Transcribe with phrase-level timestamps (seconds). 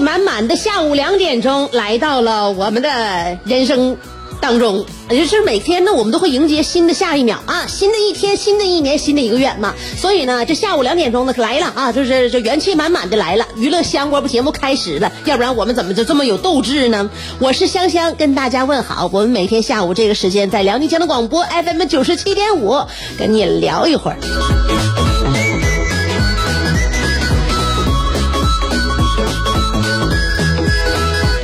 [0.00, 3.96] 满满的下午两点钟，来到了我们的人生
[4.40, 9.74] 当中，也就是每天呢，我们都会迎接新的下一秒啊，新的一天，新的一年，新的一个月嘛。
[9.96, 17.10] 所以呢，这下午两点钟呢来了啊，就是这元气满满的来了，娱乐香饽饽节目开始了，要不然我们怎么就这么有斗志呢？
[17.40, 19.10] 我是香香，跟大家问好。
[19.12, 22.76] 我们每天下午这个时间在辽宁交通广播 FM 九十七点五
[23.18, 25.07] 跟你聊一会儿。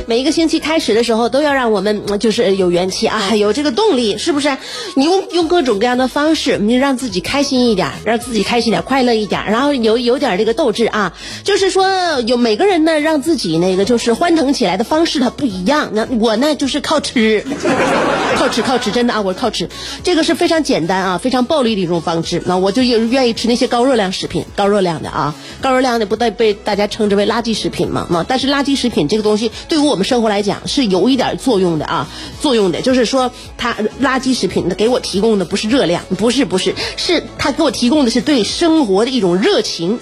[0.07, 4.55] 每一个星期开始的时候，都要让我们嗯就是有元气啊，有这个动力，是不是？
[4.95, 11.13] 你用用各种各样的方式，你让自己开心一点，让自己开心点，快乐一点，然后有有点这个斗志啊。
[11.43, 15.89] 就是说，有每个人呢，让自己那个就是欢腾起来的方式它不一样。
[15.93, 17.43] 那我呢，就是靠吃，
[18.45, 19.67] 靠吃靠吃，真的啊，我靠吃。
[20.03, 22.39] 这个是非常简单啊，非常暴力的一种方式。
[22.45, 28.23] 那我就愿意吃那些高热量食品，高热量的啊，高热量的不带被大家称之为垃圾食品嘛嘛。
[28.27, 32.07] 但是垃圾食品这个东西对于我们生活来讲是有一点作用的啊，
[32.39, 39.99] 作用的，就是说它垃圾食品给我提供的不是热量，不是不是，是它给我提供的是对生活的一种热情。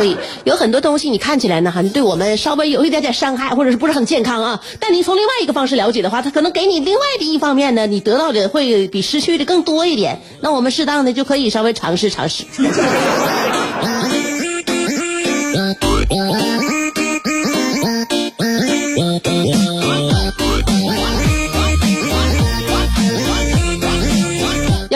[0.00, 4.58] 所以有很多东西你看起来呢，好像对我们稍微有一点点伤害，或者是不是很健康啊。
[4.78, 10.18] 但你从另外一个方式了解的话，他可能给你另外的一方面呢，你得到的会比失去的更多一点。
[10.40, 12.44] 那我们适当的就可以稍微尝试尝试。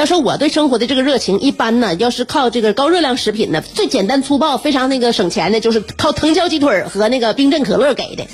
[0.04, 8.26] 要说我对生活的这个热情，一般呢，要是靠这个高热量食品呢，最简单粗暴、非常那个省钱的，就是靠藤椒鸡腿和那个冰镇可乐给的。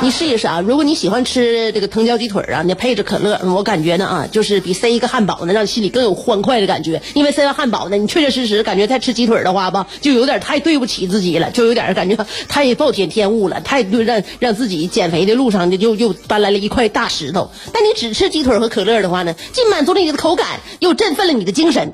[0.00, 0.60] 你试一试啊！
[0.60, 7.02] 如果你喜欢吃这个藤椒鸡腿啊，你配着可乐，我感觉呢啊，就是比塞一个汉堡呢，让你心里更有欢快的感觉。
[7.14, 12.16] 因为塞完汉堡呢，你确确实实感觉在吃鸡腿的话吧，就有点太对不起自己了，就有点感觉
[12.48, 17.50] 太暴殄天物了，太让让自己减肥的路上就又又搬来了一块大石头。
[17.72, 21.92] 但你只吃鸡腿和可乐的话呢，既满足了你的口感，又振奋了你的精神。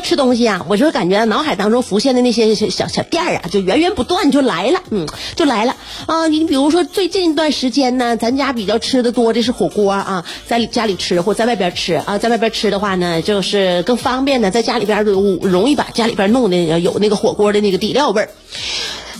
[0.00, 5.76] 吃东西啊，我就感觉脑海当中浮现的那些小小小店儿啊，就源源不断就来了，嗯，就来了
[6.06, 6.28] 啊。
[6.28, 18.30] 你比如说最近一段时间呢，咱家比较吃的多的是火锅啊，在家里吃或在外边吃啊，在外边吃的话呢，就是更方便的，在家里边容易把家里边弄的有那个火锅的那个底料味儿。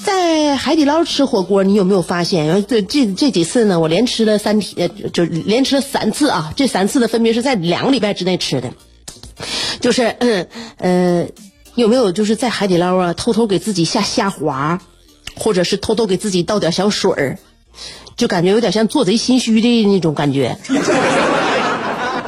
[0.05, 2.65] 在海底捞吃火锅，你有没有发现？
[2.67, 6.53] 这这这几次呢，我连吃了三天，就连吃了三次啊。
[6.56, 8.71] 这三次呢，分别是在两个礼拜之内吃的。
[9.81, 10.47] 就是嗯
[10.79, 11.27] 呃，
[11.75, 14.81] 有没有就是在海底捞啊，偷偷给自己下虾滑，
[15.37, 17.39] 或者是偷偷给自己倒点小水儿，
[18.17, 20.56] 就感觉有点像做贼心虚的那种感觉。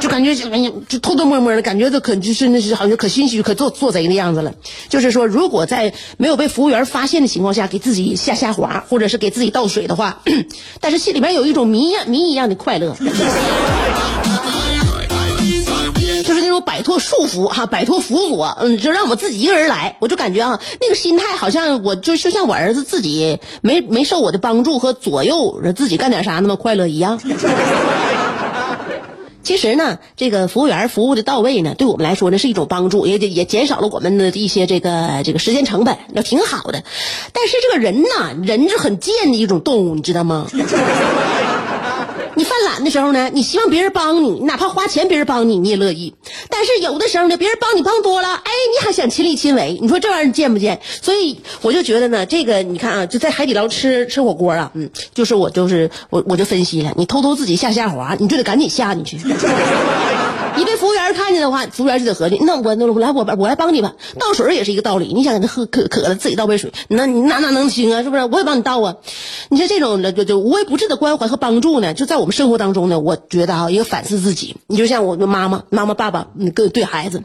[0.01, 4.51] 就感觉哎呀，就偷偷摸摸的感觉，都可就是那是好像可心虚、可做做贼的样子了。
[4.89, 10.23] 就是说，如果在没有被服务员发现的情况下，给自己下虾滑，或者是给自己倒水的话，
[10.81, 12.97] 但是心里面有一种谜样谜一样的快乐。
[16.61, 27.19] 摆脱束缚哈，摆脱辅佐，嗯，就让我自己一个人来，我就感觉啊，那个心态好像我就就像我儿子自己没没受我的帮助和左右，自己干点啥那么快乐一样。
[29.43, 36.83] 其实呢，这个服务员服务的到位呢，对我们来说呢是一种帮助，也也减少了我们的一些这个这个时间成本，那挺好的。
[37.33, 40.47] 但是这个人呐，人是很贱的一种动物，你知道吗？
[42.83, 46.13] 的时候呢，你希望别人帮你，哪怕花钱别人帮你，你也乐意。
[46.49, 50.79] 但是有的时候呢，别人帮你帮多了，哎，你还想亲力亲为，你说这玩意儿贱不贱？
[51.01, 59.17] 所以我就觉得呢，这个你看啊，就在海底捞吃吃火锅啊，嗯，就是我就是我我就分析了，你偷偷自己下下滑，你就得赶紧下进去。
[60.57, 63.93] 你被服务员看见的话，服务员就得合计，那我那我来我我来帮你吧。
[64.19, 68.03] 倒水也是一个道理，你想给他喝渴渴了，自己倒杯水，那你那哪能行啊？
[68.03, 68.23] 是不是？
[68.25, 68.95] 我也帮你倒啊。
[69.49, 74.57] 你像这种的就就无微不至的关怀和帮助呢，就在我们生活当中呢，我觉得啊，一个反思自己。
[74.67, 77.23] 你就像我的妈妈、妈妈、爸爸，嗯，对对孩子，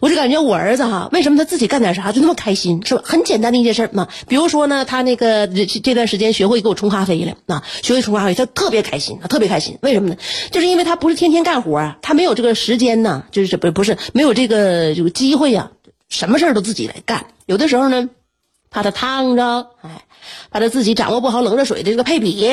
[0.00, 2.82] 我就感觉我儿子哈，为什么他自己干点啥就那么开心？
[2.84, 3.02] 是吧？
[3.04, 4.08] 很简单的一件事嘛。
[4.26, 9.78] 比如说呢，他那个这这段时间学会给我冲咖啡了啊，学会冲咖啡，他特别开心，他特别开心。
[9.82, 10.16] 为什么呢？
[10.50, 15.70] 就是因为他不是天天干活啊，他没有这个时间呢，就是不不是没有这个这个机会呀，
[16.08, 17.26] 什么事儿都自己来干。
[17.46, 18.08] 有的时候呢，
[18.70, 20.02] 怕他烫着，哎。
[20.50, 22.48] 把他自己掌握不好冷热水的这个配比，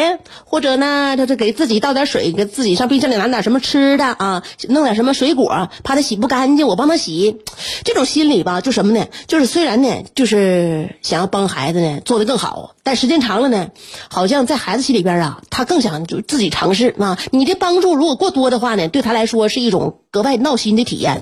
[0.45, 7.38] 或者呢，他就给自己倒点水，给自己上冰箱里拿点什么吃的啊，弄点什么水果，怕他洗不干净，我帮他洗。
[7.83, 9.07] 这种心理吧，就什么呢？
[9.27, 13.69] 就是虽然呢，就是想要帮孩子呢做得更好，但时间长了呢，
[14.09, 17.18] 好像在孩子心里边啊，他更想就自己尝试啊。
[17.31, 21.21] 你的帮助如果过多的话呢，对他来说是一种格外闹心的体验。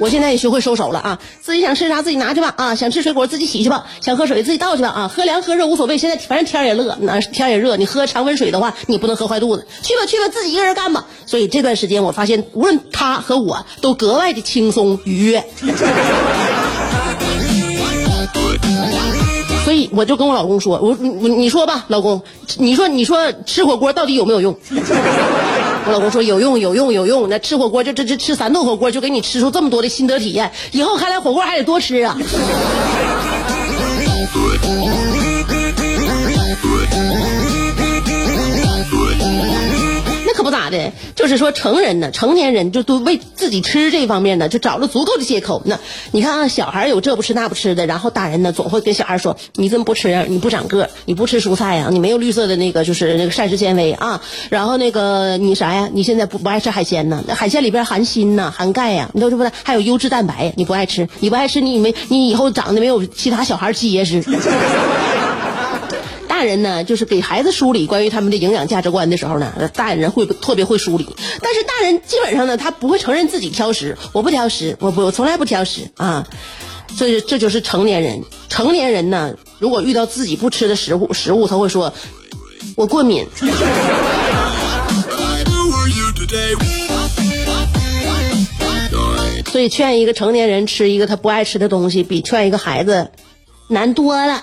[0.00, 1.18] 我现在也学会收手了啊！
[1.40, 2.74] 自己想吃啥自己拿去吧啊！
[2.74, 5.08] 想吃水果自己洗去吧，想喝水自己倒去吧啊！
[5.08, 9.66] 喝凉喝热无所谓，现在反正天也热，那天也热，你喝常温水的话，你不能喝坏肚子。
[9.82, 11.06] 去吧去吧，自己一个人干吧。
[11.26, 15.44] 所以这段时间我发现，无论他和我都格外的轻松愉悦。
[19.64, 22.22] 所以我就跟我老公说，我你你说吧，老公，
[22.58, 24.56] 你说你说吃火锅到底有没有用？
[25.86, 32.18] 我老公说有用有用有用，那吃火锅就这这吃三顿火锅就给你吃出这么多的心得体验，以后看来火锅还得多吃啊。
[40.56, 45.60] 咋的，就是说成人呢，成年人就都为自己吃这方面呢，就找了足够的借口。
[45.66, 45.78] 那
[46.12, 50.24] 你看啊，小孩有这不吃那不吃的，然后大人呢总会跟小孩说：“你怎么不吃？
[50.30, 51.88] 你不长个，你不吃蔬菜呀？
[51.90, 54.22] 你没有绿色的那个就是那个膳食纤维啊？
[54.48, 55.90] 然后那个你啥呀？
[55.92, 57.22] 你现在不不爱吃海鲜呢？
[57.28, 59.52] 那海鲜里边含锌呐，含钙呀，你都是不是？
[59.62, 64.24] 还有优质蛋白，你不爱吃，你不爱吃，你没你以后长得没有其他小孩结实。
[66.46, 71.06] ”人呢，就是给孩子梳理关于他们的营养价值观的时候呢，大人会特别会梳理。
[71.42, 76.26] 但是大人基本上呢，他不会承认自己挑食，我不挑食，我不，我从来不挑食啊。
[76.96, 78.22] 所以这就是成年人。
[78.48, 81.92] 成年人呢，如果遇到自己不吃的食物，食物他会说，
[82.76, 83.26] 我过敏。
[89.52, 93.10] 所以劝一个成年人吃一个他不爱吃的东西，比劝一个孩子
[93.68, 94.42] 难多了。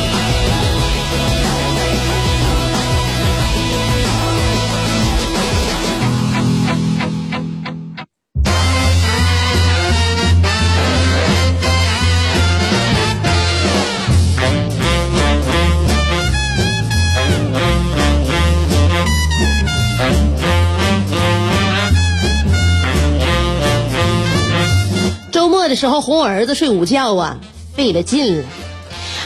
[25.81, 27.39] 时候哄我儿子睡午觉啊，
[27.73, 28.43] 费了劲了。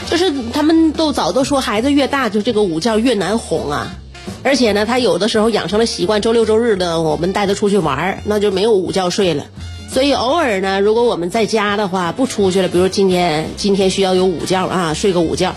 [0.08, 3.92] 就是他们都早都说，孩子越大就这个午觉越难哄啊。
[4.42, 9.44] 而且呢，他有的时候养成了习惯，周六周日的我们带他出去玩，那就没有午觉睡了。
[9.92, 15.54] 所以偶尔呢，如果我们在家的话，不出去了，比如今天今天需要有午觉啊，睡个午觉。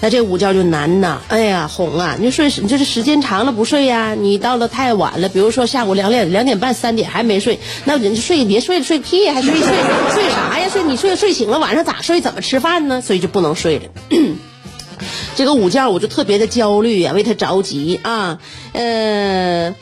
[0.00, 2.16] 那这午觉就难呐，哎呀，哄啊！
[2.20, 4.14] 你睡，你这是时间长了不睡呀？
[4.14, 10.68] 你到了太晚了，比如说下午两点、两点半、三点还没睡，那人就睡，别睡了，睡屁，还睡睡睡啥呀？
[10.70, 12.20] 睡你睡睡醒了，晚上咋睡？
[12.20, 13.00] 怎么吃饭呢？
[13.00, 13.84] 所以就不能睡了。
[15.34, 18.38] 这个午觉我就特别的焦虑呀，为他着急啊。
[18.72, 19.74] 呃，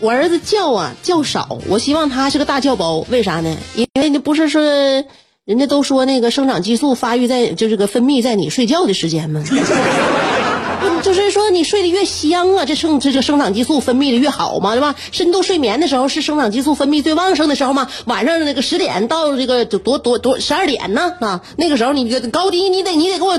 [0.00, 3.54] 我儿子觉啊觉少，我希望他是个大觉包，为啥呢？
[3.74, 5.04] 因为你不是说。
[5.44, 9.42] 人家都说那个生长激素发育在就这个分泌在你睡觉的时间嘛。
[11.02, 14.94] 就是说，你睡得越香啊，这生这这生长激素分泌的越好嘛，对吧？
[15.10, 17.88] 深度睡眠的时候是生长激素分泌最旺盛的时候嘛。
[18.04, 23.36] 晚上那个十点到这个多多多十二点呢啊，那个时候你高低你得你得给我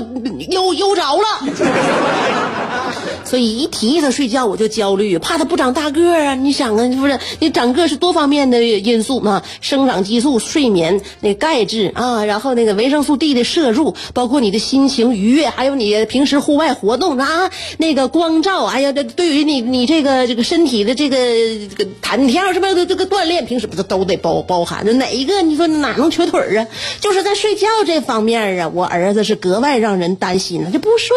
[0.50, 1.24] 悠悠着了。
[3.24, 6.34] 所以一提他睡觉我就焦虑，怕他不长大个儿啊！
[6.34, 9.42] 你想啊，不是你长个是多方面的因素嘛？
[9.60, 25.42] 生长激素、睡眠、那钙质啊，然后那个维生素 D 的摄入，包括你的心情愉悦，还有你平时户外活动啊，那个光照，哎呀，这对于你你这个这个身体的这个这个弹跳是不是这个锻炼，平时不是都得包包含着哪一个？
[25.42, 26.66] 你说哪能缺腿儿啊？
[27.00, 31.14] 就是在睡觉这方面啊，我儿子是格外让人担心呢，就不睡。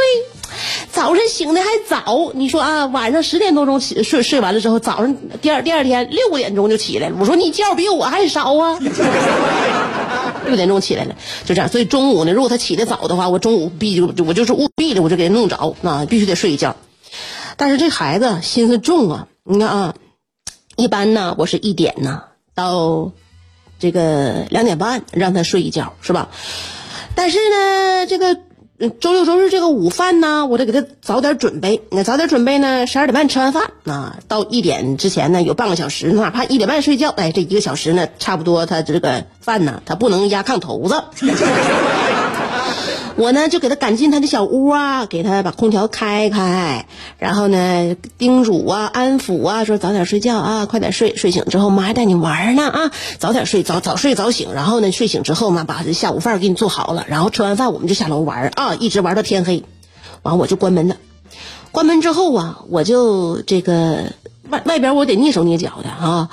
[0.92, 7.16] 早晨醒的还早，你说啊，晚上十点多钟起睡，睡完了之后，早上第二第二天六点钟就起来了。
[7.20, 8.80] 我说你觉比我还少啊，
[10.46, 11.70] 六点钟起来了，就这样。
[11.70, 16.76] 所以中午呢，如果他起得早的话，我中午必就我就是务必的，我就给他弄着，那必须得睡一觉。
[17.56, 19.96] 但是这孩子心思重啊，你看啊，
[20.76, 22.24] 一般呢，我是一点呢
[22.56, 23.12] 到
[23.80, 26.30] 这个两点半让他睡一觉，是吧？
[27.16, 28.47] 但是呢，这个。
[28.80, 31.82] 嗯，周六周日这个午饭呢，我得给他早点准备。
[31.90, 41.04] 那早点准备呢，十二点半吃完饭啊，到一点之前呢有半个小时，哪怕一点半睡觉，哎，这一个小时呢，差不多他这个饭呢，他不能压炕头子。
[43.18, 46.86] 我呢就给他赶进他的小屋啊，给他把空调开开，
[47.18, 59.64] 然后呢叮嘱啊、安抚啊，说早点睡觉啊，快点睡，睡醒之后妈还带你玩呢啊，早点睡，早早睡早醒，然后呢睡醒之后嘛，把这下午饭给你做好了，然后吃完饭我们就下楼玩啊，一直玩到天黑，
[60.22, 60.98] 完我就关门了。
[61.72, 64.14] 关门之后啊，我就这个
[64.52, 66.30] 外外边我得蹑手蹑脚的啊，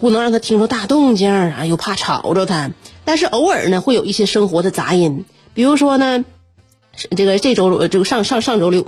[0.00, 2.72] 不能让他听着大动静啊，又怕吵着他，
[3.04, 5.24] 但是偶尔呢会有一些生活的杂音。
[5.54, 6.24] 比如说呢，
[7.16, 8.86] 这个这周这个上上上周六，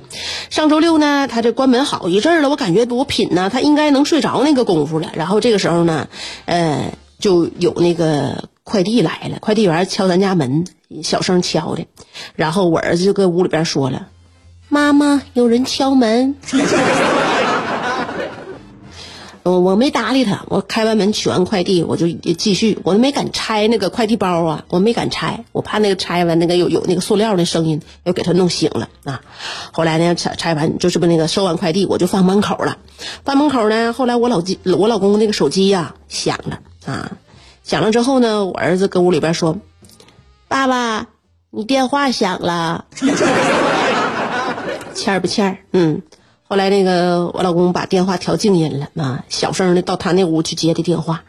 [0.51, 5.11] 上周六呢，他这关门好一阵了，我感觉我品呢，他应该能睡着那个功夫了。
[5.15, 6.09] 然后这个时候呢，
[6.45, 10.65] 呃，就有那个快递来了，快递员敲咱家门，
[11.03, 11.87] 小声敲的。
[12.35, 14.09] 然后我儿子就搁屋里边说了
[14.69, 16.35] ：“妈妈，有人敲门。”
[19.47, 29.21] 我我没搭理他，我开完门取完快递，我就继续，我都没敢拆那个快递包啊，我没敢拆，我怕那个拆完那个有有那个塑料的声音，又给他弄醒了啊。
[29.71, 32.79] 后来呢，拆拆完就是不那个收完快递，我就放门口了。
[33.25, 37.13] 放门口呢，后来我老我老公那个手机呀响了啊，
[37.63, 39.59] 响了之后呢，我儿子搁屋里边说
[40.49, 41.07] ：“爸爸，
[41.51, 42.87] 你电话响了。
[44.93, 45.59] ”欠不欠？
[45.71, 46.03] 嗯。
[46.49, 51.25] 后来那个我老公把电话调静音了啊，小声的到他那屋去接的电话，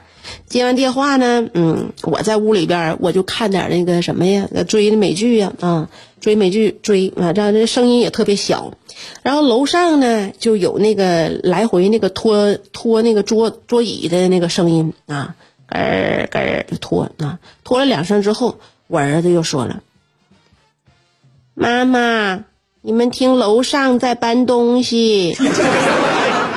[0.45, 5.89] 接完电话呢，嗯，我在屋里边我就看点那个什么呀，追的美剧呀啊，
[6.21, 8.73] 追美剧追啊，这样这声音也特别小，
[9.23, 15.35] 然后楼上呢就有那个来回那个拖拖那个桌桌椅的那个声音啊，
[15.67, 19.81] 咯咯拖啊，拖了两声之后，我儿子又说了，
[21.55, 22.43] 妈妈。
[22.81, 25.35] 你们听，楼上在搬东西，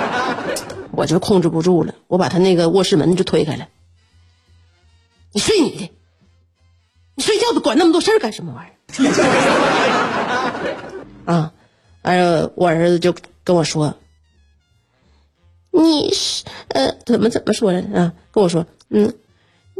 [0.93, 3.69] 我就控制不住了，我把他那个卧室门就推开了。
[5.33, 5.91] 你睡你的，
[7.15, 8.75] 你睡觉管那么多事儿干什么玩意儿？
[11.33, 11.53] 啊，
[12.03, 13.95] 完了，我儿子就跟我说
[15.71, 18.13] ：“你是呃，怎么怎么说的啊？
[18.33, 19.15] 跟我说，嗯，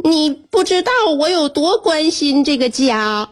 [0.03, 3.29] 你不知道我有多关心这个家。”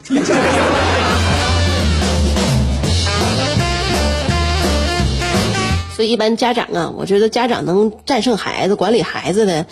[6.00, 9.66] 所以，一般家长啊，我觉得家长能战胜孩子、管理孩子的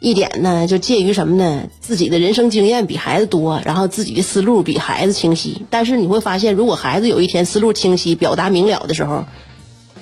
[0.00, 1.68] 一点呢，就介于什么呢？
[1.78, 5.64] 自己的人生经验比孩子多，然后自己的思路比孩子清晰。
[5.70, 9.24] 但是你会发现，如果孩子有一天思路清晰、表达明了的时候，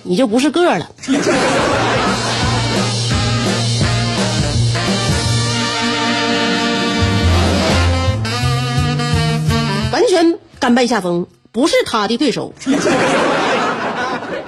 [0.02, 0.90] 你就不是个了，
[9.92, 12.54] 完全甘拜下风，不是他的对手。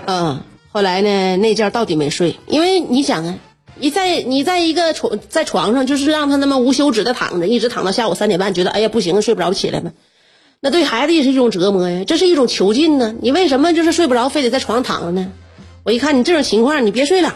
[0.09, 0.41] 嗯。
[0.71, 3.35] 后来呢，那觉到底没睡，因为你想啊，
[3.79, 9.93] 你在你在一个床在床上，就是让他那么无休止的躺着，一直躺到下午三点半，觉得哎呀不行，睡不着起来嘛。
[10.61, 13.15] 那对孩子也是一种折磨呀，这是一种囚禁呢。
[13.21, 15.33] 你为什么就是睡不着，非得在床上躺着呢？
[15.85, 17.35] 我一看你这种情况，你别睡了，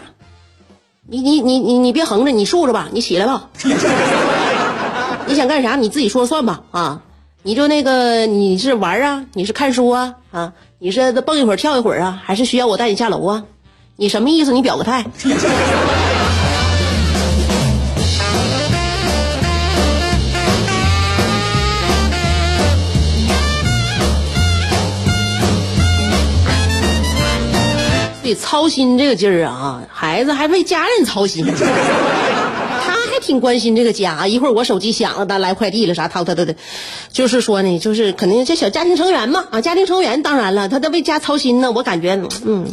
[1.07, 3.49] 你你你你你别横着，你竖着吧，你起来吧。
[5.25, 7.01] 你想干啥，你自己说了算吧啊。
[7.45, 10.53] 你就那个你是玩啊，你是看书啊啊。
[10.85, 13.41] 你是蹦一会儿跳一会儿啊，还是需要我带你下楼啊？
[13.95, 14.51] 你什么意思？
[14.51, 15.01] 你表个态。
[28.21, 31.45] 你操心这个劲儿啊，孩子还为家人操心。
[33.23, 36.55] 挺关心这个家，一会儿我手机响了，他来快递了啥，他他他的，
[37.11, 41.71] 就是说呢，就是肯定这小家庭成员嘛啊，家庭成员当然了，他都为家操心呢。
[41.71, 42.67] 我感觉嗯，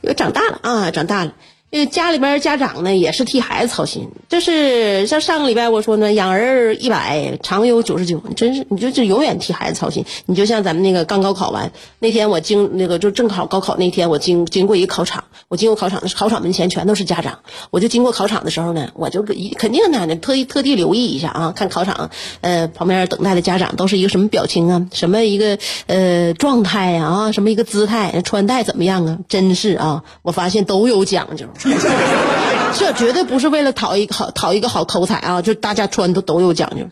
[0.00, 1.32] 又长大了啊，长大了。
[1.76, 10.06] 这个家里边家长呢也是替孩子操心，就是像上个礼拜我说呢，养儿一百，常忧九十九，真是你就就永远替孩子操心。
[10.24, 17.40] 你就像咱们那个刚高考完那天，我经那个就正好高考那天，我经经过一个考场，我经过考场，考场门前全都是家长，
[17.70, 19.22] 我就经过考场的时候呢，我就
[19.58, 22.08] 肯定呢特意特地留意一下啊，看考场
[22.40, 29.18] 呃旁边等待的家长都是一个什么表情啊，什么一个呃状态呀啊，什么一个姿态，穿戴怎么样啊？
[29.28, 31.44] 真是啊，我发现都有讲究。
[32.78, 35.42] 这绝对不是为了讨一个好讨一个好口彩啊！
[35.42, 36.86] 就大家穿都都有讲究，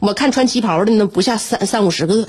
[0.00, 2.26] 我看穿旗袍的那不下三三五十个，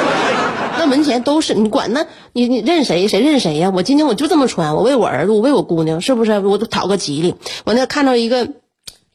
[0.78, 3.72] 那门前都是你管那，你你认谁谁认谁呀？
[3.74, 6.38] 我今天我就这么穿，我为我儿子，我为我姑娘，是不是？
[6.40, 7.34] 我都讨个吉利。
[7.64, 8.48] 我那看到一个。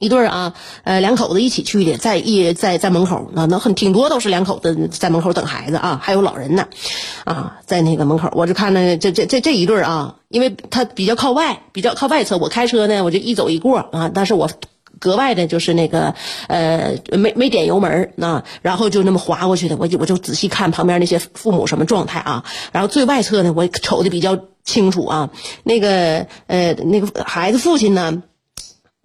[0.02, 6.66] 一对儿啊，呃，两口子一起去的，在一在在门口，那那很挺多都是两口子在门口等孩子啊，还有老人呢，
[7.22, 14.50] 啊，在那个门口，我就看那这这这这一对儿啊，因为他比较靠外，比较靠外侧，我开车呢，我就一走一过啊，但是我
[14.98, 16.12] 格外的就是那个
[16.48, 22.42] 呃，没没点油门啊，然后就那么滑过去的，我就我就仔细看旁边那些父母什么状态啊，
[22.72, 25.30] 然后最外侧呢，我瞅的比较清楚啊，
[25.62, 28.24] 那个呃那个孩子父亲呢。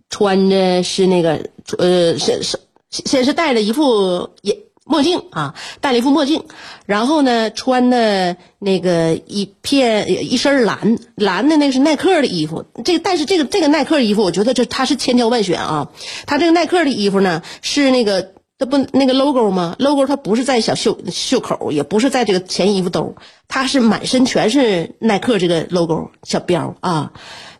[0.09, 2.57] 穿的是那个，呃，是是，
[2.89, 6.45] 先是戴了一副眼墨镜啊，戴了一副墨镜，
[6.85, 15.89] 然后呢，穿的那个一片一身蓝蓝的那个是耐克的衣服，这个但是这个这个耐克衣服，我觉得这它是千挑万选啊，
[16.25, 23.13] 它这个耐克的衣服呢是那个它不那个 logo 吗？logo 它不是在小袖袖口，也不是在这个前衣服兜，
[23.49, 27.11] 它是满身全是耐克这个 logo 小标啊。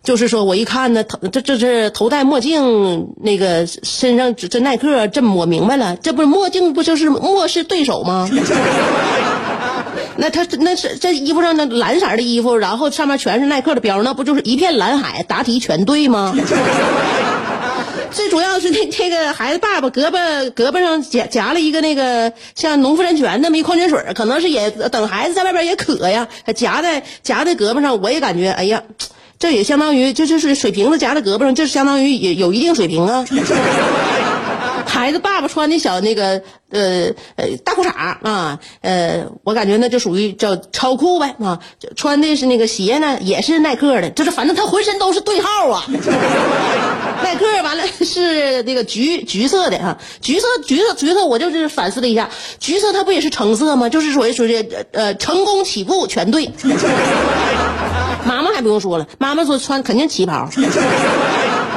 [0.08, 8.30] 就是说，我一看呢，头这这是头戴墨镜，那个身上这这耐克，这我明白了，这不是墨镜，不就是漠视对手吗？
[10.16, 16.34] 那他那是这衣服上那蓝色的衣服，然后上面全是耐克的标，那不就是一片蓝海，答题全对吗？
[18.10, 28.84] 最主要是那这个孩子爸爸胳膊胳膊上夹夹了一个那个像农夫山泉那么一矿泉水，可能是也等孩子在外边也渴呀，夹在夹在胳膊上，我也感觉哎呀。
[29.40, 33.26] 这也相当于，这就是水瓶子夹在胳膊上，这相当于也有一定水平啊。
[34.88, 41.60] 孩子爸爸穿的小那个呃呃大裤衩啊，呃，我感觉那就属于叫超酷呗啊。
[41.96, 45.86] 穿的是那个鞋呢，也是耐克的，就是反正他浑身都是对号啊。
[47.24, 53.90] 耐克完了是那个橘橘色的哈，橘色橘色橘色，我就是反思了一下，橘色它不也是橙色吗？
[53.90, 56.50] 就是属于属于呃成功起步全对。
[58.28, 60.50] 妈妈还不用说了，妈妈说穿肯定旗袍，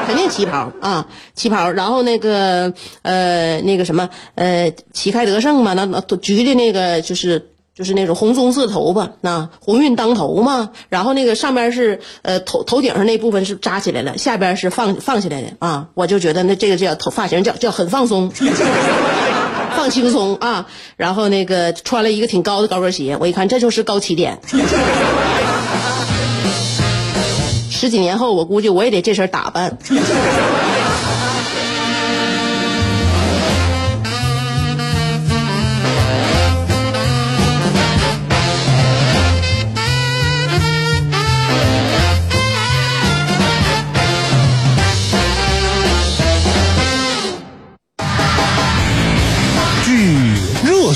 [0.06, 1.70] 肯定旗袍啊，旗袍。
[1.70, 10.70] 然后那个呃那个什么呃旗开得胜嘛，那那橘的那个就是就是那种红棕色头发，那鸿运当头嘛。
[10.88, 15.86] 然后那个上边是呃头头顶上那部分是扎起来了，下边是放放起来的啊。
[15.94, 18.30] 我就觉得那这个叫头发型叫叫很放松，
[19.76, 20.66] 放轻松啊。
[20.96, 24.40] 然后那个穿了一个挺高的高跟鞋，我一看这就是高起点。
[27.80, 29.78] 十几年后，我估计我也得这身打扮。